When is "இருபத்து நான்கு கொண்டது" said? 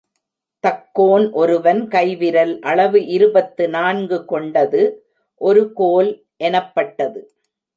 3.07-4.81